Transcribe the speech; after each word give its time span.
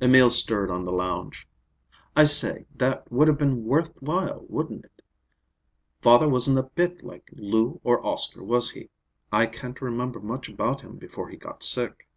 Emil 0.00 0.28
stirred 0.28 0.72
on 0.72 0.82
the 0.84 0.90
lounge. 0.92 1.46
"I 2.16 2.24
say, 2.24 2.66
that 2.74 3.12
would 3.12 3.28
have 3.28 3.38
been 3.38 3.62
worth 3.64 3.92
while, 4.02 4.44
wouldn't 4.48 4.84
it? 4.84 5.02
Father 6.02 6.28
wasn't 6.28 6.58
a 6.58 6.64
bit 6.64 7.04
like 7.04 7.30
Lou 7.36 7.80
or 7.84 8.04
Oscar, 8.04 8.42
was 8.42 8.70
he? 8.72 8.90
I 9.30 9.46
can't 9.46 9.80
remember 9.80 10.18
much 10.18 10.48
about 10.48 10.80
him 10.80 10.96
before 10.96 11.28
he 11.28 11.36
got 11.36 11.62
sick." 11.62 12.08